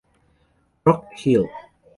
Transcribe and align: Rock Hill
Rock 0.83 1.13
Hill 1.13 1.45